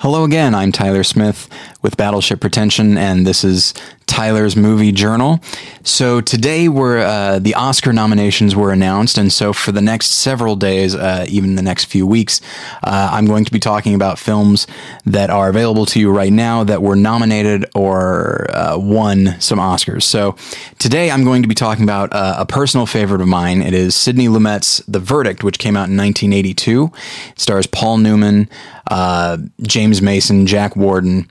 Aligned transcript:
Hello 0.00 0.24
again, 0.24 0.54
I'm 0.54 0.72
Tyler 0.72 1.04
Smith 1.04 1.46
with 1.82 1.98
Battleship 1.98 2.40
Pretension, 2.40 2.96
and 2.96 3.26
this 3.26 3.44
is 3.44 3.74
Tyler's 4.10 4.56
Movie 4.56 4.90
Journal. 4.90 5.40
So 5.84 6.20
today 6.20 6.68
were 6.68 6.98
uh, 6.98 7.38
the 7.38 7.54
Oscar 7.54 7.92
nominations 7.92 8.56
were 8.56 8.72
announced, 8.72 9.16
and 9.16 9.32
so 9.32 9.52
for 9.52 9.70
the 9.70 9.80
next 9.80 10.08
several 10.08 10.56
days, 10.56 10.96
uh, 10.96 11.26
even 11.28 11.54
the 11.54 11.62
next 11.62 11.84
few 11.84 12.04
weeks, 12.08 12.40
uh, 12.82 13.08
I'm 13.12 13.26
going 13.26 13.44
to 13.44 13.52
be 13.52 13.60
talking 13.60 13.94
about 13.94 14.18
films 14.18 14.66
that 15.06 15.30
are 15.30 15.48
available 15.48 15.86
to 15.86 16.00
you 16.00 16.10
right 16.10 16.32
now 16.32 16.64
that 16.64 16.82
were 16.82 16.96
nominated 16.96 17.66
or 17.76 18.50
uh, 18.50 18.76
won 18.76 19.36
some 19.40 19.60
Oscars. 19.60 20.02
So 20.02 20.34
today 20.80 21.12
I'm 21.12 21.22
going 21.22 21.42
to 21.42 21.48
be 21.48 21.54
talking 21.54 21.84
about 21.84 22.12
uh, 22.12 22.34
a 22.36 22.44
personal 22.44 22.86
favorite 22.86 23.20
of 23.20 23.28
mine. 23.28 23.62
It 23.62 23.74
is 23.74 23.94
Sidney 23.94 24.26
Lumet's 24.26 24.78
The 24.88 24.98
Verdict, 24.98 25.44
which 25.44 25.60
came 25.60 25.76
out 25.76 25.88
in 25.88 25.96
1982. 25.96 26.90
It 27.28 27.40
stars 27.40 27.68
Paul 27.68 27.98
Newman, 27.98 28.50
uh, 28.88 29.38
James 29.62 30.02
Mason, 30.02 30.48
Jack 30.48 30.74
Warden, 30.74 31.28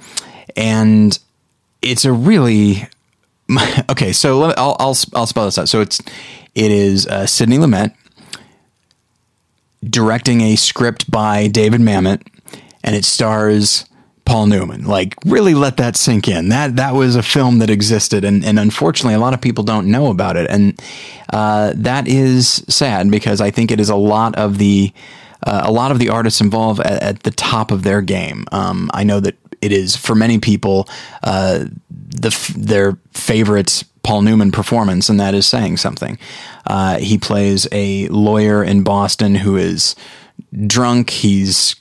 and 0.56 1.20
it's 1.82 2.06
a 2.06 2.12
really 2.12 2.88
okay. 3.90 4.12
So 4.14 4.40
let, 4.40 4.58
I'll, 4.58 4.76
I'll 4.80 4.98
I'll 5.14 5.28
spell 5.28 5.46
this 5.46 5.58
out. 5.58 5.70
So 5.70 5.82
it's 5.82 6.00
it 6.56 6.72
is 6.72 7.08
uh, 7.08 7.26
Sidney 7.26 7.58
Lumet 7.58 7.94
directing 9.84 10.42
a 10.42 10.56
script 10.56 11.10
by 11.10 11.48
David 11.48 11.82
Mamet, 11.82 12.22
and 12.84 12.96
it 12.96 13.06
stars 13.06 13.86
Paul 14.26 14.48
Newman. 14.48 14.86
Like, 14.86 15.16
really 15.26 15.56
let 15.56 15.78
that 15.78 15.96
sink 15.96 16.28
in. 16.28 16.50
That 16.50 16.76
that 16.76 16.94
was 16.94 17.16
a 17.16 17.24
film 17.24 17.60
that 17.60 17.70
existed, 17.70 18.24
and, 18.24 18.46
and 18.46 18.60
unfortunately, 18.60 19.16
a 19.16 19.20
lot 19.20 19.34
of 19.34 19.42
people 19.42 19.64
don't 19.64 19.88
know 19.88 20.12
about 20.12 20.38
it, 20.38 20.50
and 20.50 20.80
uh, 21.34 21.74
that 21.76 22.08
is 22.08 22.64
sad 22.68 23.10
because 23.10 23.42
I 23.42 23.52
think 23.52 23.72
it 23.72 23.80
is 23.80 23.90
a 23.90 23.96
lot 23.96 24.36
of 24.36 24.58
the 24.58 24.94
uh, 25.42 25.62
a 25.66 25.72
lot 25.72 25.92
of 25.92 26.00
the 26.00 26.10
artists 26.10 26.42
involved 26.42 26.82
at, 26.82 27.02
at 27.02 27.24
the 27.24 27.32
top 27.32 27.72
of 27.72 27.84
their 27.84 28.02
game. 28.02 28.46
Um, 28.52 28.92
I 28.94 29.04
know 29.04 29.20
that 29.20 29.36
it 29.62 29.72
is 29.72 29.96
for 29.96 30.16
many 30.16 30.40
people 30.40 30.88
uh, 31.24 31.66
the 31.90 32.54
their 32.58 32.98
favorite 33.12 33.84
Paul 34.04 34.22
Newman 34.22 34.52
performance, 34.52 35.10
and 35.10 35.20
that 35.20 35.34
is 35.34 35.46
saying 35.46 35.78
something. 35.78 36.18
Uh, 36.66 36.98
he 37.00 37.18
plays 37.18 37.68
a 37.72 38.08
lawyer 38.08 38.64
in 38.64 38.84
Boston 38.84 39.36
who 39.36 39.58
is 39.58 39.96
drunk. 40.66 41.10
He's 41.10 41.76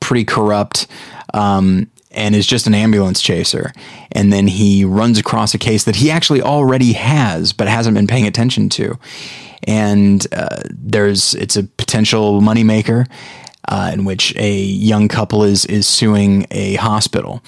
pretty 0.00 0.24
corrupt. 0.24 0.86
Um, 1.34 1.90
and 2.12 2.34
is 2.34 2.46
just 2.46 2.66
an 2.66 2.74
ambulance 2.74 3.20
chaser. 3.20 3.72
And 4.10 4.32
then 4.32 4.46
he 4.46 4.86
runs 4.86 5.18
across 5.18 5.52
a 5.52 5.58
case 5.58 5.84
that 5.84 5.96
he 5.96 6.10
actually 6.10 6.40
already 6.40 6.94
has, 6.94 7.52
but 7.52 7.68
hasn't 7.68 7.94
been 7.94 8.06
paying 8.06 8.26
attention 8.26 8.70
to. 8.70 8.98
And 9.64 10.26
uh, 10.32 10.62
there's 10.70 11.34
it's 11.34 11.56
a 11.56 11.64
potential 11.64 12.40
moneymaker 12.40 13.06
uh, 13.68 13.90
in 13.92 14.04
which 14.04 14.34
a 14.36 14.54
young 14.54 15.08
couple 15.08 15.42
is 15.42 15.64
is 15.66 15.86
suing 15.86 16.46
a 16.50 16.74
hospital. 16.74 17.42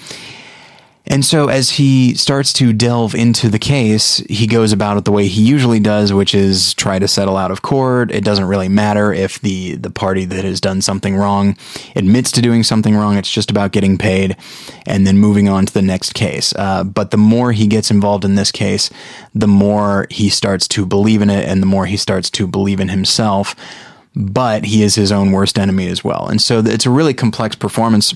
And 1.11 1.25
so, 1.25 1.47
as 1.47 1.71
he 1.71 2.13
starts 2.13 2.53
to 2.53 2.71
delve 2.71 3.15
into 3.15 3.49
the 3.49 3.57
case, 3.57 4.17
he 4.29 4.45
goes 4.45 4.71
about 4.71 4.97
it 4.97 5.05
the 5.05 5.11
way 5.11 5.27
he 5.27 5.41
usually 5.41 5.79
does, 5.79 6.13
which 6.13 6.35
is 6.35 6.75
try 6.75 6.99
to 6.99 7.07
settle 7.07 7.35
out 7.35 7.49
of 7.49 7.63
court. 7.63 8.11
It 8.11 8.23
doesn't 8.23 8.45
really 8.45 8.69
matter 8.69 9.11
if 9.11 9.41
the, 9.41 9.75
the 9.75 9.89
party 9.89 10.25
that 10.25 10.45
has 10.45 10.61
done 10.61 10.83
something 10.83 11.15
wrong 11.15 11.57
admits 11.95 12.31
to 12.33 12.43
doing 12.43 12.61
something 12.61 12.95
wrong. 12.95 13.17
It's 13.17 13.31
just 13.31 13.49
about 13.49 13.71
getting 13.71 13.97
paid 13.97 14.37
and 14.85 15.07
then 15.07 15.17
moving 15.17 15.49
on 15.49 15.65
to 15.65 15.73
the 15.73 15.81
next 15.81 16.13
case. 16.13 16.53
Uh, 16.55 16.83
but 16.83 17.09
the 17.09 17.17
more 17.17 17.53
he 17.53 17.65
gets 17.65 17.89
involved 17.89 18.23
in 18.23 18.35
this 18.35 18.51
case, 18.51 18.91
the 19.33 19.47
more 19.47 20.05
he 20.11 20.29
starts 20.29 20.67
to 20.67 20.85
believe 20.85 21.23
in 21.23 21.31
it 21.31 21.43
and 21.43 21.59
the 21.59 21.67
more 21.67 21.87
he 21.87 21.97
starts 21.97 22.29
to 22.29 22.45
believe 22.45 22.79
in 22.79 22.89
himself 22.89 23.55
but 24.15 24.65
he 24.65 24.83
is 24.83 24.95
his 24.95 25.11
own 25.11 25.31
worst 25.31 25.57
enemy 25.57 25.87
as 25.87 26.03
well. 26.03 26.27
And 26.27 26.41
so 26.41 26.59
it's 26.59 26.85
a 26.85 26.89
really 26.89 27.13
complex 27.13 27.55
performance 27.55 28.15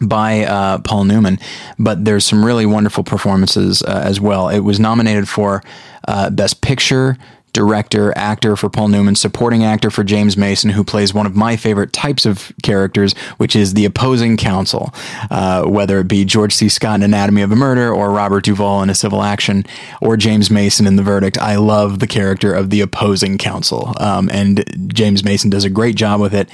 by 0.00 0.44
uh, 0.44 0.78
Paul 0.78 1.04
Newman, 1.04 1.38
but 1.78 2.04
there's 2.04 2.24
some 2.24 2.44
really 2.44 2.66
wonderful 2.66 3.02
performances 3.02 3.82
uh, 3.82 4.02
as 4.04 4.20
well. 4.20 4.48
It 4.48 4.60
was 4.60 4.78
nominated 4.78 5.28
for 5.28 5.62
uh, 6.06 6.30
Best 6.30 6.60
Picture, 6.60 7.16
director, 7.56 8.12
actor 8.16 8.54
for 8.54 8.68
Paul 8.68 8.88
Newman, 8.88 9.16
supporting 9.16 9.64
actor 9.64 9.90
for 9.90 10.04
James 10.04 10.36
Mason, 10.36 10.68
who 10.68 10.84
plays 10.84 11.14
one 11.14 11.24
of 11.24 11.34
my 11.34 11.56
favorite 11.56 11.90
types 11.94 12.26
of 12.26 12.52
characters, 12.62 13.14
which 13.38 13.56
is 13.56 13.72
the 13.72 13.86
opposing 13.86 14.36
counsel, 14.36 14.92
uh, 15.30 15.64
whether 15.64 15.98
it 15.98 16.06
be 16.06 16.26
George 16.26 16.54
C. 16.54 16.68
Scott 16.68 16.96
in 16.96 17.02
Anatomy 17.02 17.40
of 17.40 17.50
a 17.50 17.56
Murder 17.56 17.90
or 17.90 18.10
Robert 18.10 18.44
Duvall 18.44 18.82
in 18.82 18.90
A 18.90 18.94
Civil 18.94 19.22
Action 19.22 19.64
or 20.02 20.18
James 20.18 20.50
Mason 20.50 20.86
in 20.86 20.96
The 20.96 21.02
Verdict. 21.02 21.38
I 21.38 21.56
love 21.56 21.98
the 21.98 22.06
character 22.06 22.52
of 22.52 22.68
the 22.68 22.82
opposing 22.82 23.38
counsel, 23.38 23.94
um, 23.98 24.28
and 24.30 24.92
James 24.92 25.24
Mason 25.24 25.48
does 25.48 25.64
a 25.64 25.70
great 25.70 25.96
job 25.96 26.20
with 26.20 26.34
it 26.34 26.50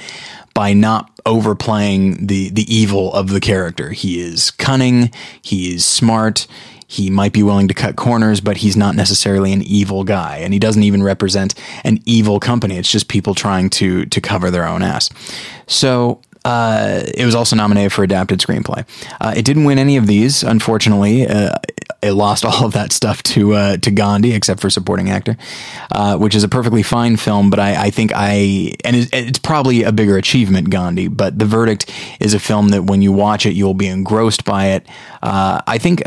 by 0.53 0.71
not 0.71 1.11
overplaying 1.25 2.27
the 2.27 2.49
the 2.49 2.73
evil 2.73 3.13
of 3.13 3.27
the 3.27 3.41
character. 3.41 3.91
He 3.91 4.21
is 4.21 4.51
cunning, 4.51 5.11
he 5.41 5.75
is 5.75 5.83
smart, 5.83 6.47
he 6.87 7.09
might 7.09 7.33
be 7.33 7.43
willing 7.43 7.67
to 7.67 7.73
cut 7.73 7.95
corners, 7.95 8.41
but 8.41 8.57
he's 8.57 8.75
not 8.75 8.95
necessarily 8.95 9.53
an 9.53 9.61
evil 9.61 10.03
guy, 10.03 10.37
and 10.37 10.53
he 10.53 10.59
doesn't 10.59 10.83
even 10.83 11.03
represent 11.03 11.55
an 11.83 11.99
evil 12.05 12.39
company. 12.39 12.77
It's 12.77 12.91
just 12.91 13.07
people 13.07 13.35
trying 13.35 13.69
to 13.71 14.05
to 14.05 14.21
cover 14.21 14.51
their 14.51 14.67
own 14.67 14.83
ass. 14.83 15.09
So 15.67 16.21
uh, 16.45 17.03
it 17.15 17.25
was 17.25 17.35
also 17.35 17.55
nominated 17.55 17.93
for 17.93 18.03
adapted 18.03 18.39
screenplay. 18.39 18.85
Uh, 19.21 19.33
it 19.35 19.45
didn't 19.45 19.63
win 19.63 19.79
any 19.79 19.97
of 19.97 20.07
these, 20.07 20.43
unfortunately. 20.43 21.25
Uh, 21.25 21.55
it 22.01 22.13
lost 22.13 22.45
all 22.45 22.65
of 22.65 22.73
that 22.73 22.91
stuff 22.91 23.23
to 23.23 23.53
uh, 23.53 23.77
to 23.77 23.91
Gandhi, 23.91 24.33
except 24.33 24.59
for 24.59 24.69
supporting 24.69 25.09
actor, 25.09 25.37
uh, 25.91 26.17
which 26.17 26.35
is 26.35 26.43
a 26.43 26.49
perfectly 26.49 26.83
fine 26.83 27.17
film. 27.17 27.49
But 27.49 27.59
I, 27.59 27.85
I 27.85 27.89
think 27.89 28.11
I 28.15 28.75
and 28.83 28.95
it's, 28.95 29.09
it's, 29.13 29.39
probably 29.39 29.83
a 29.83 29.91
bigger 29.91 30.17
achievement, 30.17 30.69
Gandhi. 30.69 31.07
But 31.07 31.37
The 31.37 31.45
Verdict 31.45 31.91
is 32.19 32.33
a 32.33 32.39
film 32.39 32.69
that 32.69 32.83
when 32.83 33.01
you 33.01 33.11
watch 33.11 33.45
it, 33.45 33.53
you'll 33.53 33.73
be 33.73 33.87
engrossed 33.87 34.45
by 34.45 34.67
it. 34.67 34.87
Uh, 35.21 35.61
I 35.67 35.77
think 35.77 36.05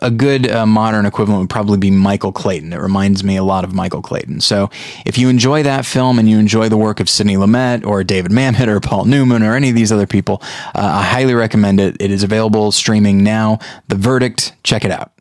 a 0.00 0.10
good 0.10 0.50
uh, 0.50 0.66
modern 0.66 1.06
equivalent 1.06 1.40
would 1.42 1.50
probably 1.50 1.78
be 1.78 1.90
Michael 1.90 2.32
Clayton. 2.32 2.72
It 2.72 2.78
reminds 2.78 3.22
me 3.22 3.36
a 3.36 3.44
lot 3.44 3.64
of 3.64 3.74
Michael 3.74 4.02
Clayton. 4.02 4.40
So 4.40 4.70
if 5.06 5.18
you 5.18 5.28
enjoy 5.28 5.62
that 5.62 5.86
film 5.86 6.18
and 6.18 6.28
you 6.28 6.38
enjoy 6.38 6.68
the 6.68 6.76
work 6.76 7.00
of 7.00 7.08
Sidney 7.08 7.36
Lumet 7.36 7.86
or 7.86 8.02
David 8.04 8.32
Mamet 8.32 8.66
or 8.66 8.80
Paul 8.80 9.04
Newman 9.04 9.42
or 9.42 9.54
any 9.54 9.68
of 9.68 9.74
these 9.74 9.92
other 9.92 10.06
people, 10.06 10.40
uh, 10.74 11.00
I 11.00 11.02
highly 11.02 11.34
recommend 11.34 11.80
it. 11.80 11.96
It 12.00 12.10
is 12.10 12.22
available 12.22 12.72
streaming 12.72 13.22
now. 13.22 13.58
The 13.88 13.96
Verdict, 13.96 14.54
check 14.64 14.84
it 14.84 14.90
out. 14.90 15.11